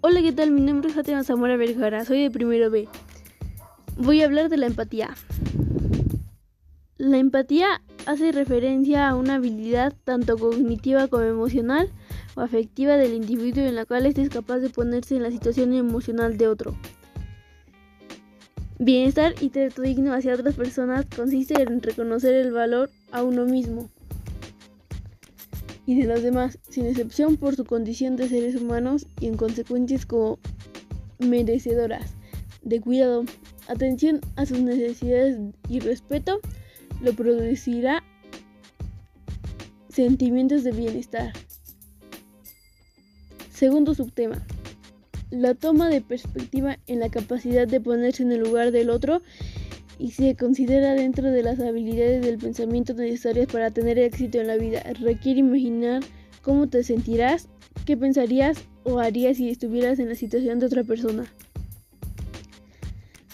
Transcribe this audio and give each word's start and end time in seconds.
Hola, 0.00 0.22
¿qué 0.22 0.30
tal? 0.30 0.52
Mi 0.52 0.60
nombre 0.60 0.90
es 0.90 0.94
Fátima 0.94 1.24
Zamora 1.24 1.56
Vergara, 1.56 2.04
soy 2.04 2.22
de 2.22 2.30
primero 2.30 2.70
B. 2.70 2.86
Voy 3.96 4.22
a 4.22 4.26
hablar 4.26 4.48
de 4.48 4.56
la 4.56 4.66
empatía. 4.66 5.16
La 6.98 7.18
empatía 7.18 7.82
hace 8.06 8.30
referencia 8.30 9.08
a 9.08 9.16
una 9.16 9.34
habilidad 9.34 9.92
tanto 10.04 10.38
cognitiva 10.38 11.08
como 11.08 11.24
emocional 11.24 11.90
o 12.36 12.42
afectiva 12.42 12.96
del 12.96 13.12
individuo 13.12 13.64
en 13.64 13.74
la 13.74 13.86
cual 13.86 14.06
éste 14.06 14.22
es 14.22 14.28
capaz 14.28 14.58
de 14.58 14.70
ponerse 14.70 15.16
en 15.16 15.24
la 15.24 15.32
situación 15.32 15.74
emocional 15.74 16.38
de 16.38 16.46
otro. 16.46 16.76
Bienestar 18.78 19.34
y 19.40 19.48
trato 19.48 19.82
digno 19.82 20.14
hacia 20.14 20.34
otras 20.34 20.54
personas 20.54 21.06
consiste 21.06 21.60
en 21.60 21.82
reconocer 21.82 22.34
el 22.34 22.52
valor 22.52 22.88
a 23.10 23.24
uno 23.24 23.46
mismo 23.46 23.90
y 25.88 25.94
de 25.94 26.06
los 26.06 26.22
demás, 26.22 26.58
sin 26.68 26.84
excepción 26.84 27.38
por 27.38 27.56
su 27.56 27.64
condición 27.64 28.16
de 28.16 28.28
seres 28.28 28.54
humanos 28.56 29.06
y 29.20 29.26
en 29.26 29.38
consecuencias 29.38 30.04
como 30.04 30.38
merecedoras 31.18 32.12
de 32.60 32.78
cuidado, 32.78 33.24
atención 33.68 34.20
a 34.36 34.44
sus 34.44 34.60
necesidades 34.60 35.38
y 35.66 35.80
respeto, 35.80 36.40
lo 37.00 37.14
producirá 37.14 38.04
sentimientos 39.88 40.62
de 40.62 40.72
bienestar. 40.72 41.32
Segundo 43.50 43.94
subtema. 43.94 44.46
La 45.30 45.54
toma 45.54 45.88
de 45.88 46.02
perspectiva 46.02 46.78
en 46.86 47.00
la 47.00 47.08
capacidad 47.08 47.66
de 47.66 47.80
ponerse 47.80 48.22
en 48.22 48.32
el 48.32 48.40
lugar 48.40 48.72
del 48.72 48.90
otro 48.90 49.22
y 49.98 50.12
se 50.12 50.36
considera 50.36 50.94
dentro 50.94 51.30
de 51.30 51.42
las 51.42 51.58
habilidades 51.58 52.22
del 52.22 52.38
pensamiento 52.38 52.94
necesarias 52.94 53.48
para 53.48 53.70
tener 53.70 53.98
éxito 53.98 54.40
en 54.40 54.46
la 54.46 54.56
vida. 54.56 54.82
Requiere 55.00 55.40
imaginar 55.40 56.02
cómo 56.42 56.68
te 56.68 56.84
sentirás, 56.84 57.48
qué 57.84 57.96
pensarías 57.96 58.58
o 58.84 59.00
harías 59.00 59.38
si 59.38 59.50
estuvieras 59.50 59.98
en 59.98 60.08
la 60.08 60.14
situación 60.14 60.60
de 60.60 60.66
otra 60.66 60.84
persona. 60.84 61.24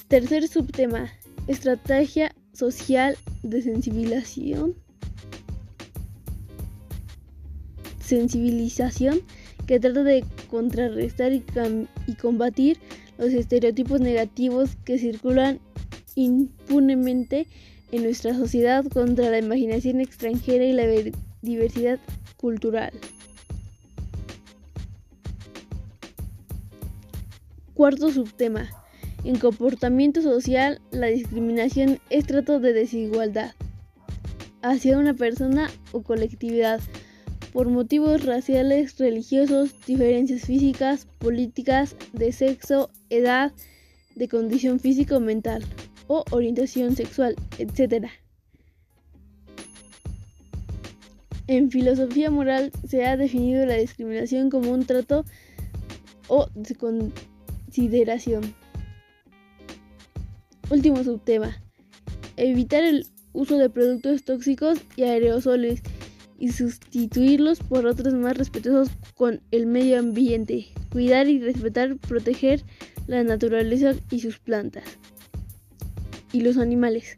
Tercer 0.09 0.49
subtema, 0.49 1.13
estrategia 1.49 2.35
social 2.53 3.17
de 3.43 3.61
sensibilización. 3.61 4.75
Sensibilización 8.01 9.21
que 9.67 9.81
trata 9.81 10.03
de 10.03 10.25
contrarrestar 10.51 11.33
y, 11.33 11.43
y 12.07 12.15
combatir 12.15 12.79
los 13.19 13.33
estereotipos 13.33 14.01
negativos 14.01 14.77
que 14.85 14.99
circulan 14.99 15.61
impunemente 16.15 17.47
en 17.93 18.03
nuestra 18.03 18.35
sociedad 18.35 18.85
contra 18.87 19.31
la 19.31 19.39
imaginación 19.39 20.01
extranjera 20.01 20.65
y 20.65 20.73
la 20.73 20.85
diversidad 21.43 22.01
cultural. 22.37 22.93
Cuarto 27.75 28.11
subtema. 28.11 28.69
En 29.25 29.39
comportamiento 29.39 30.23
social, 30.23 30.81
la 30.91 31.07
discriminación 31.07 31.99
es 32.11 32.27
trato 32.27 32.61
de 32.61 32.73
desigualdad 32.73 33.53
hacia 34.63 34.99
una 34.99 35.15
persona 35.15 35.71
o 35.93 36.03
colectividad 36.03 36.81
por 37.53 37.69
motivos 37.69 38.25
raciales, 38.25 38.99
religiosos, 38.99 39.71
diferencias 39.87 40.43
físicas, 40.43 41.07
políticas, 41.19 41.97
de 42.13 42.33
sexo, 42.33 42.91
edad, 43.09 43.53
de 44.15 44.29
condición 44.29 44.81
físico 44.81 45.17
o 45.17 45.21
mental 45.21 45.65
o 46.07 46.25
orientación 46.31 46.97
sexual, 46.97 47.37
etc. 47.59 48.07
En 51.47 51.71
filosofía 51.71 52.31
moral 52.31 52.73
se 52.89 53.05
ha 53.05 53.17
definido 53.17 53.67
la 53.67 53.75
discriminación 53.75 54.51
como 54.51 54.71
un 54.71 54.87
trato 54.87 55.25
o 56.29 56.49
consideración. 56.79 58.55
Último 60.71 61.05
subtema. 61.05 61.61
Evitar 62.37 62.83
el 62.85 63.07
uso 63.33 63.59
de 63.59 63.69
productos 63.69 64.25
tóxicos 64.25 64.79
y 64.97 65.03
aerosoles 65.03 65.83
y 66.39 66.51
sustituirlos 66.51 67.61
por 67.61 67.87
otros 67.87 68.15
más 68.15 68.37
respetuosos 68.39 68.91
con 69.15 69.41
el 69.51 69.67
medio 69.67 69.99
ambiente. 69.99 70.69
Cuidar 70.91 71.29
y 71.29 71.41
respetar, 71.41 71.97
proteger 71.97 72.63
la 73.07 73.23
naturaleza 73.23 73.95
y 74.11 74.21
sus 74.21 74.39
plantas 74.39 74.85
y 76.35 76.41
los 76.41 76.59
animales. 76.59 77.17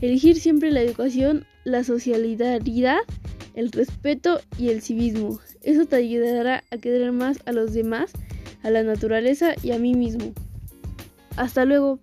Elegir 0.00 0.36
siempre 0.40 0.72
la 0.72 0.80
educación, 0.80 1.46
la 1.64 1.84
solidaridad, 1.84 2.98
el 3.54 3.70
respeto 3.70 4.40
y 4.58 4.70
el 4.70 4.82
civismo. 4.82 5.38
Eso 5.62 5.84
te 5.84 5.96
ayudará 5.96 6.64
a 6.70 6.78
querer 6.78 7.12
más 7.12 7.38
a 7.44 7.52
los 7.52 7.74
demás, 7.74 8.12
a 8.62 8.70
la 8.70 8.82
naturaleza 8.82 9.54
y 9.62 9.72
a 9.72 9.78
mí 9.78 9.94
mismo. 9.94 10.32
Hasta 11.36 11.64
luego. 11.64 12.00